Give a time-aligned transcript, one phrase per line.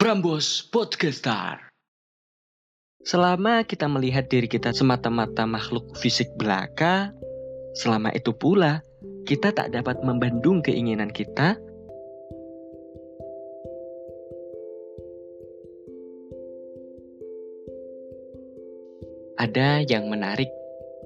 [0.00, 1.60] Prambos Podcaster.
[3.04, 7.12] Selama kita melihat diri kita semata-mata makhluk fisik belaka,
[7.76, 8.80] selama itu pula
[9.28, 11.60] kita tak dapat membendung keinginan kita.
[19.36, 20.48] Ada yang menarik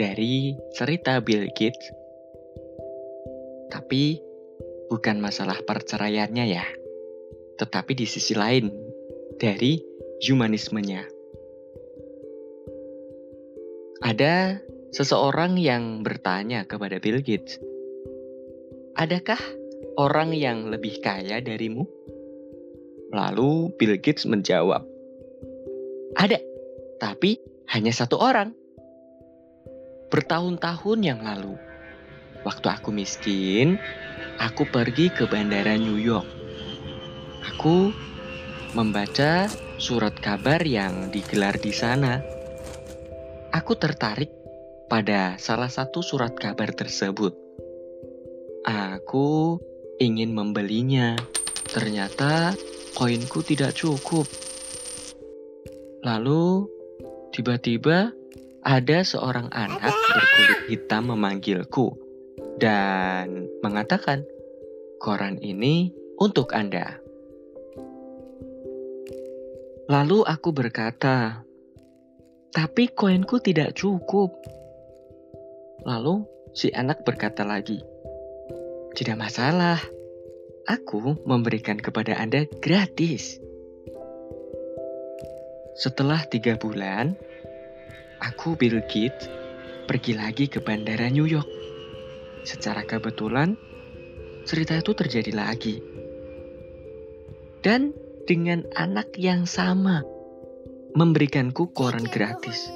[0.00, 1.92] dari cerita Bill Gates,
[3.68, 4.16] tapi
[4.88, 6.64] bukan masalah perceraiannya ya,
[7.58, 8.70] tetapi di sisi lain
[9.36, 9.82] dari
[10.22, 11.02] humanismenya.
[13.98, 14.62] Ada
[14.94, 17.58] seseorang yang bertanya kepada Bill Gates,
[18.94, 19.38] "Adakah
[19.98, 21.84] orang yang lebih kaya darimu?"
[23.10, 24.86] Lalu Bill Gates menjawab,
[26.14, 26.38] "Ada,
[27.02, 27.42] tapi
[27.74, 28.54] hanya satu orang.
[30.08, 31.58] Bertahun-tahun yang lalu,
[32.46, 33.76] waktu aku miskin,
[34.40, 36.37] aku pergi ke bandara New York.
[37.48, 37.92] Aku
[38.76, 39.48] membaca
[39.80, 42.20] surat kabar yang digelar di sana.
[43.52, 44.30] Aku tertarik
[44.92, 47.32] pada salah satu surat kabar tersebut.
[48.68, 49.58] Aku
[49.96, 51.16] ingin membelinya.
[51.68, 52.52] Ternyata
[52.96, 54.28] koinku tidak cukup.
[56.04, 56.78] Lalu
[57.38, 58.10] Tiba-tiba
[58.66, 61.94] ada seorang anak berkulit hitam memanggilku
[62.58, 64.26] dan mengatakan,
[64.98, 67.07] "Koran ini untuk Anda."
[69.88, 71.40] Lalu aku berkata,
[72.52, 74.36] "Tapi koinku tidak cukup."
[75.88, 77.80] Lalu si anak berkata lagi,
[78.92, 79.80] "Tidak masalah,
[80.68, 83.40] aku memberikan kepada Anda gratis."
[85.72, 87.16] Setelah tiga bulan,
[88.20, 89.24] aku Bill Gates
[89.88, 91.48] pergi lagi ke bandara New York.
[92.44, 93.56] Secara kebetulan,
[94.44, 95.80] cerita itu terjadi lagi.
[97.64, 100.04] Dan dengan anak yang sama,
[100.92, 102.68] memberikanku koran gratis.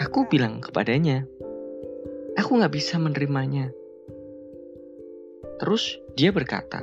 [0.00, 1.28] Aku bilang kepadanya,
[2.40, 3.68] aku nggak bisa menerimanya.
[5.60, 6.80] Terus dia berkata,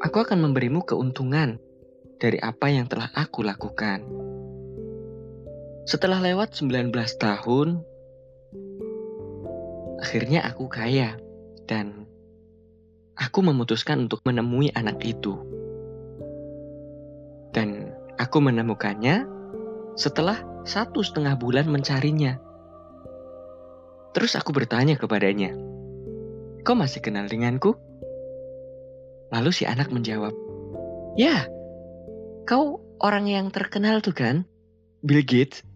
[0.00, 1.60] aku akan memberimu keuntungan
[2.16, 4.00] dari apa yang telah aku lakukan.
[5.84, 6.88] Setelah lewat 19
[7.20, 7.84] tahun,
[10.00, 11.20] akhirnya aku kaya
[11.68, 12.08] dan
[13.12, 15.53] aku memutuskan untuk menemui anak itu.
[18.14, 19.26] Aku menemukannya
[19.98, 22.38] setelah satu setengah bulan mencarinya.
[24.14, 25.54] Terus aku bertanya kepadanya,
[26.64, 27.76] Kau masih kenal denganku?
[29.34, 30.32] Lalu si anak menjawab,
[31.18, 31.50] Ya,
[32.46, 34.46] kau orang yang terkenal tuh kan?
[35.02, 35.66] Bill Gates.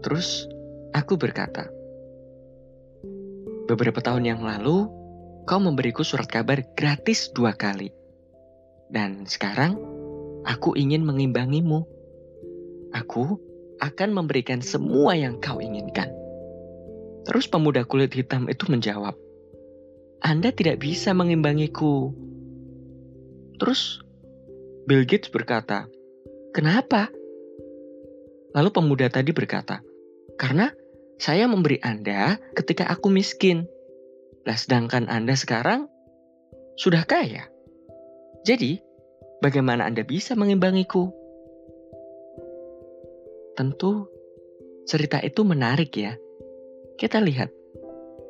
[0.00, 0.46] Terus
[0.94, 1.68] aku berkata,
[3.68, 4.88] beberapa tahun yang lalu
[5.44, 7.92] kau memberiku surat kabar gratis dua kali.
[8.88, 9.97] Dan sekarang
[10.48, 11.84] aku ingin mengimbangimu.
[12.96, 13.36] Aku
[13.84, 16.08] akan memberikan semua yang kau inginkan.
[17.28, 19.12] Terus pemuda kulit hitam itu menjawab,
[20.24, 22.16] Anda tidak bisa mengimbangiku.
[23.60, 24.00] Terus
[24.88, 25.84] Bill Gates berkata,
[26.56, 27.12] Kenapa?
[28.56, 29.84] Lalu pemuda tadi berkata,
[30.40, 30.72] karena
[31.20, 33.68] saya memberi Anda ketika aku miskin.
[34.48, 35.92] Lah sedangkan Anda sekarang
[36.80, 37.52] sudah kaya.
[38.48, 38.80] Jadi,
[39.42, 41.10] bagaimana Anda bisa mengimbangiku?
[43.58, 44.06] Tentu
[44.86, 46.14] cerita itu menarik ya.
[46.98, 47.50] Kita lihat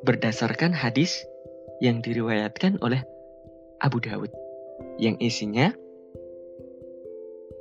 [0.04, 1.24] berdasarkan hadis
[1.80, 3.04] yang diriwayatkan oleh
[3.78, 4.32] Abu Dawud
[4.98, 5.72] yang isinya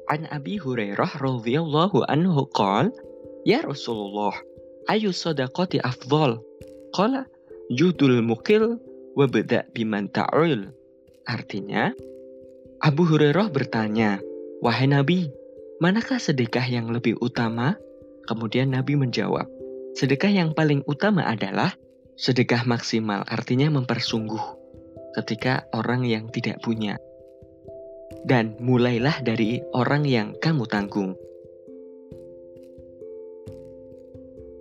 [0.08, 2.96] An Abi Hurairah radhiyallahu anhu qol,
[3.44, 4.40] Ya Rasulullah,
[4.88, 6.40] ayu sadaqati afdol?
[6.96, 7.28] Qala
[7.68, 8.80] judul mukil
[9.20, 10.72] wa beda biman ta'ul.
[11.28, 11.92] Artinya,
[12.78, 14.22] Abu Hurairah bertanya,
[14.62, 15.34] Wahai Nabi,
[15.82, 17.74] manakah sedekah yang lebih utama?
[18.30, 19.50] Kemudian Nabi menjawab,
[19.98, 21.74] sedekah yang paling utama adalah
[22.22, 24.42] sedekah maksimal, artinya mempersungguh
[25.18, 27.02] ketika orang yang tidak punya
[28.30, 31.18] dan mulailah dari orang yang kamu tanggung.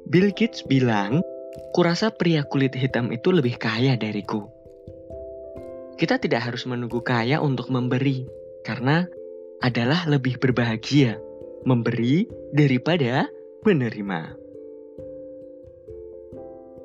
[0.08, 1.20] Bill Gates bilang,
[1.76, 4.55] kurasa pria kulit hitam itu lebih kaya dariku.
[5.96, 8.28] Kita tidak harus menunggu kaya untuk memberi,
[8.60, 9.08] karena
[9.64, 11.16] adalah lebih berbahagia
[11.64, 13.26] memberi daripada
[13.64, 14.36] menerima.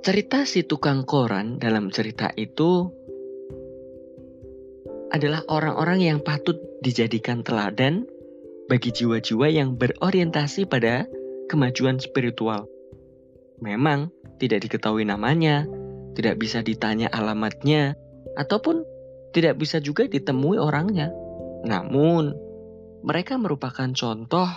[0.02, 2.90] Cerita si tukang koran dalam cerita itu
[5.12, 8.08] adalah orang-orang yang patut dijadikan teladan
[8.72, 11.06] bagi jiwa-jiwa yang berorientasi pada
[11.52, 12.66] kemajuan spiritual.
[13.60, 14.10] Memang
[14.40, 15.68] tidak diketahui namanya,
[16.18, 17.94] tidak bisa ditanya alamatnya,
[18.40, 18.82] ataupun
[19.32, 21.12] tidak bisa juga ditemui orangnya.
[21.64, 22.36] Namun,
[23.02, 24.48] mereka merupakan contoh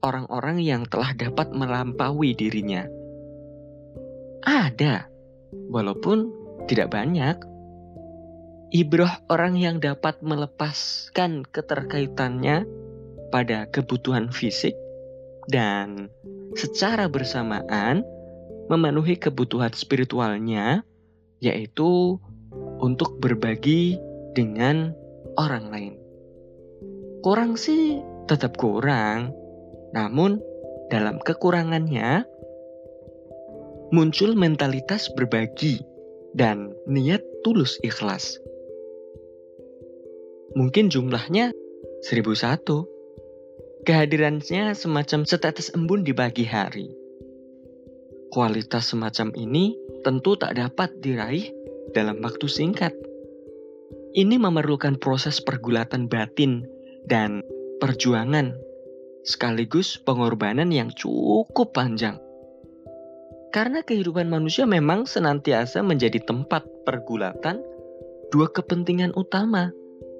[0.00, 2.86] orang-orang yang telah dapat melampaui dirinya.
[4.44, 5.08] Ada,
[5.68, 6.32] walaupun
[6.64, 7.36] tidak banyak.
[8.70, 12.62] Ibroh orang yang dapat melepaskan keterkaitannya
[13.34, 14.78] pada kebutuhan fisik
[15.50, 16.06] dan
[16.54, 18.06] secara bersamaan
[18.70, 20.86] memenuhi kebutuhan spiritualnya,
[21.42, 22.22] yaitu
[22.78, 23.98] untuk berbagi
[24.36, 24.94] dengan
[25.36, 25.94] orang lain.
[27.20, 28.00] Kurang sih
[28.30, 29.34] tetap kurang,
[29.92, 30.40] namun
[30.90, 32.24] dalam kekurangannya
[33.90, 35.82] muncul mentalitas berbagi
[36.34, 38.38] dan niat tulus ikhlas.
[40.54, 41.54] Mungkin jumlahnya
[42.06, 43.86] 1001.
[43.86, 46.90] Kehadirannya semacam setetes embun di pagi hari.
[48.30, 49.74] Kualitas semacam ini
[50.06, 51.50] tentu tak dapat diraih
[51.90, 52.94] dalam waktu singkat.
[54.10, 56.66] Ini memerlukan proses pergulatan batin
[57.06, 57.46] dan
[57.78, 58.58] perjuangan,
[59.22, 62.18] sekaligus pengorbanan yang cukup panjang.
[63.54, 67.62] Karena kehidupan manusia memang senantiasa menjadi tempat pergulatan
[68.34, 69.70] dua kepentingan utama,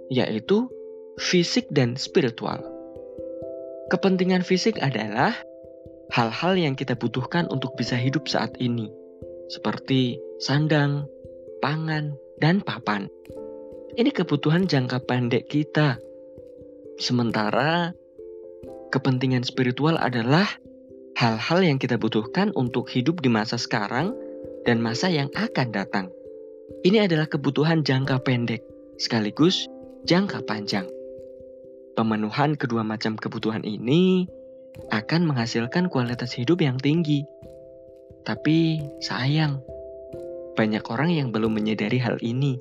[0.06, 0.70] yaitu
[1.18, 2.62] fisik dan spiritual.
[3.90, 5.34] Kepentingan fisik adalah
[6.14, 8.86] hal-hal yang kita butuhkan untuk bisa hidup saat ini,
[9.50, 11.10] seperti sandang,
[11.58, 13.10] pangan, dan papan.
[13.90, 15.98] Ini kebutuhan jangka pendek kita.
[17.02, 17.90] Sementara
[18.94, 20.46] kepentingan spiritual adalah
[21.18, 24.14] hal-hal yang kita butuhkan untuk hidup di masa sekarang
[24.62, 26.06] dan masa yang akan datang.
[26.86, 28.62] Ini adalah kebutuhan jangka pendek
[28.94, 29.66] sekaligus
[30.06, 30.86] jangka panjang.
[31.98, 34.30] Pemenuhan kedua macam kebutuhan ini
[34.94, 37.26] akan menghasilkan kualitas hidup yang tinggi.
[38.22, 39.58] Tapi sayang,
[40.54, 42.60] banyak orang yang belum menyadari hal ini.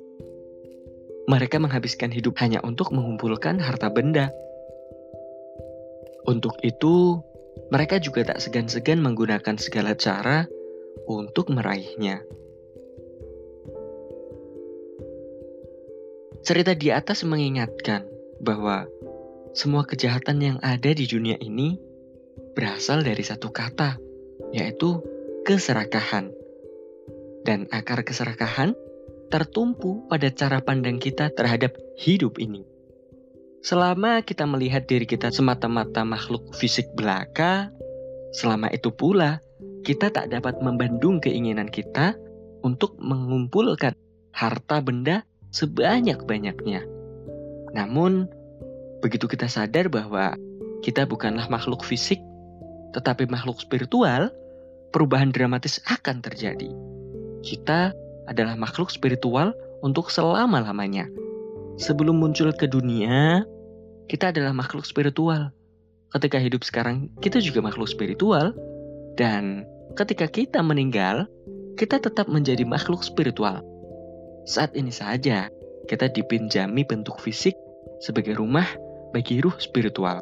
[1.30, 4.34] Mereka menghabiskan hidup hanya untuk mengumpulkan harta benda.
[6.26, 7.22] Untuk itu,
[7.70, 10.50] mereka juga tak segan-segan menggunakan segala cara
[11.06, 12.26] untuk meraihnya.
[16.42, 18.10] Cerita di atas mengingatkan
[18.42, 18.90] bahwa
[19.54, 21.78] semua kejahatan yang ada di dunia ini
[22.58, 24.02] berasal dari satu kata,
[24.50, 24.98] yaitu
[25.46, 26.34] keserakahan.
[27.46, 28.74] Dan akar keserakahan
[29.30, 32.66] tertumpu pada cara pandang kita terhadap hidup ini.
[33.62, 37.70] Selama kita melihat diri kita semata-mata makhluk fisik belaka,
[38.34, 39.38] selama itu pula
[39.86, 42.16] kita tak dapat membendung keinginan kita
[42.60, 43.94] untuk mengumpulkan
[44.34, 46.84] harta benda sebanyak-banyaknya.
[47.76, 48.28] Namun,
[49.00, 50.36] Begitu kita sadar bahwa
[50.84, 52.20] kita bukanlah makhluk fisik,
[52.92, 54.28] tetapi makhluk spiritual,
[54.92, 56.68] perubahan dramatis akan terjadi.
[57.40, 57.96] Kita
[58.28, 61.08] adalah makhluk spiritual untuk selama-lamanya.
[61.80, 63.44] Sebelum muncul ke dunia,
[64.10, 65.54] kita adalah makhluk spiritual.
[66.10, 68.52] Ketika hidup sekarang, kita juga makhluk spiritual.
[69.16, 69.64] Dan
[69.96, 71.30] ketika kita meninggal,
[71.78, 73.64] kita tetap menjadi makhluk spiritual.
[74.44, 75.48] Saat ini saja,
[75.88, 77.56] kita dipinjami bentuk fisik
[78.02, 78.66] sebagai rumah
[79.14, 80.20] bagi ruh spiritual.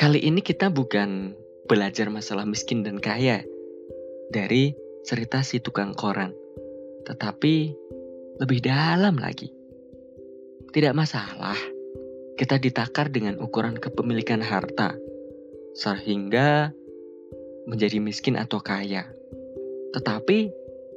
[0.00, 1.38] Kali ini kita bukan
[1.70, 3.46] belajar masalah miskin dan kaya
[4.32, 4.72] dari
[5.04, 6.32] cerita si tukang koran,
[7.04, 7.76] tetapi
[8.40, 9.52] lebih dalam lagi.
[10.72, 11.58] Tidak masalah,
[12.40, 14.96] kita ditakar dengan ukuran kepemilikan harta,
[15.76, 16.72] sehingga
[17.68, 19.04] menjadi miskin atau kaya.
[19.92, 20.48] Tetapi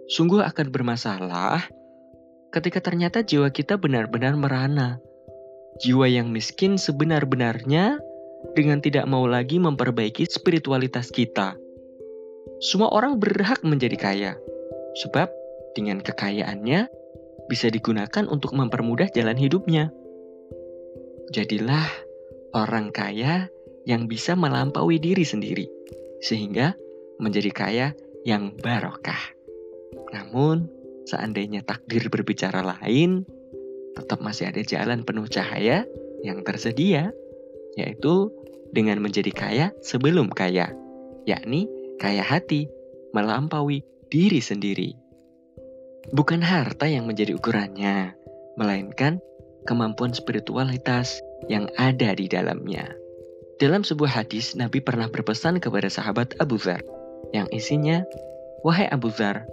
[0.07, 1.67] sungguh akan bermasalah
[2.55, 5.03] ketika ternyata jiwa kita benar-benar merana.
[5.83, 7.99] Jiwa yang miskin sebenar-benarnya
[8.55, 11.59] dengan tidak mau lagi memperbaiki spiritualitas kita.
[12.63, 14.31] Semua orang berhak menjadi kaya,
[15.03, 15.27] sebab
[15.75, 16.87] dengan kekayaannya
[17.51, 19.91] bisa digunakan untuk mempermudah jalan hidupnya.
[21.35, 21.85] Jadilah
[22.55, 23.51] orang kaya
[23.83, 25.67] yang bisa melampaui diri sendiri,
[26.23, 26.73] sehingga
[27.19, 27.87] menjadi kaya
[28.23, 29.19] yang barokah.
[30.15, 30.71] Namun,
[31.05, 33.27] seandainya takdir berbicara lain,
[33.99, 35.83] tetap masih ada jalan penuh cahaya
[36.23, 37.11] yang tersedia,
[37.75, 38.31] yaitu
[38.71, 40.73] dengan menjadi kaya sebelum kaya,
[41.27, 41.69] yakni
[42.01, 42.67] kaya hati,
[43.15, 44.95] melampaui diri sendiri.
[46.13, 48.13] Bukan harta yang menjadi ukurannya,
[48.59, 49.17] melainkan
[49.65, 52.93] kemampuan spiritualitas yang ada di dalamnya.
[53.57, 56.83] Dalam sebuah hadis, Nabi pernah berpesan kepada sahabat Abu Dhar,
[57.33, 58.03] yang isinya,
[58.61, 59.47] Wahai Abu Dhar,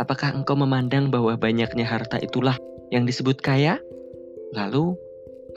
[0.00, 2.56] Apakah engkau memandang bahwa banyaknya harta itulah
[2.88, 3.76] yang disebut kaya?
[4.56, 4.96] Lalu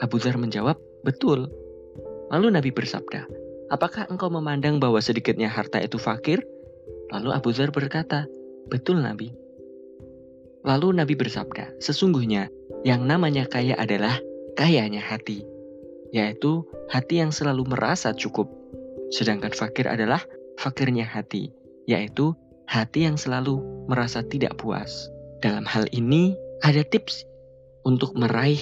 [0.04, 1.48] Abu Dhar menjawab, betul.
[2.28, 3.24] Lalu Nabi bersabda,
[3.72, 6.42] apakah engkau memandang bahwa sedikitnya harta itu fakir?
[7.14, 8.26] Lalu Abu Dhar berkata,
[8.66, 9.30] betul Nabi.
[10.66, 12.50] Lalu Nabi bersabda, sesungguhnya
[12.82, 14.18] yang namanya kaya adalah
[14.58, 15.46] kayanya hati,
[16.10, 18.50] yaitu hati yang selalu merasa cukup.
[19.14, 20.26] Sedangkan fakir adalah
[20.58, 21.54] fakirnya hati,
[21.86, 22.34] yaitu
[22.66, 25.06] hati yang selalu merasa tidak puas.
[25.38, 26.34] Dalam hal ini,
[26.66, 27.22] ada tips
[27.86, 28.58] untuk meraih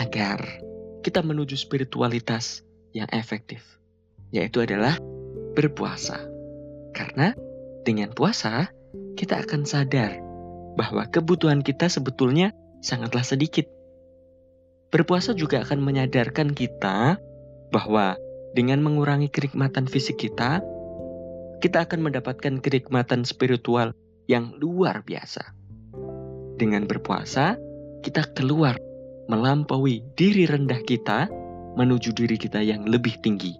[0.00, 0.40] agar
[1.04, 2.64] kita menuju spiritualitas
[2.96, 3.60] yang efektif,
[4.32, 4.96] yaitu adalah
[5.52, 6.18] berpuasa.
[6.96, 7.36] Karena
[7.84, 8.72] dengan puasa,
[9.14, 10.18] kita akan sadar
[10.74, 13.68] bahwa kebutuhan kita sebetulnya sangatlah sedikit.
[14.92, 17.16] Berpuasa juga akan menyadarkan kita
[17.72, 18.16] bahwa
[18.52, 20.60] dengan mengurangi kenikmatan fisik kita,
[21.64, 23.96] kita akan mendapatkan kenikmatan spiritual
[24.28, 25.56] yang luar biasa.
[26.60, 27.56] Dengan berpuasa,
[28.04, 28.76] kita keluar
[29.32, 31.30] melampaui diri rendah kita
[31.80, 33.56] menuju diri kita yang lebih tinggi.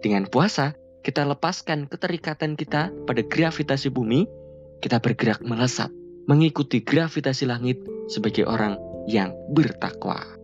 [0.00, 0.72] Dengan puasa,
[1.04, 4.24] kita lepaskan keterikatan kita pada gravitasi bumi,
[4.80, 5.92] kita bergerak melesat,
[6.24, 7.76] mengikuti gravitasi langit
[8.08, 10.39] sebagai orang yang bertakwa.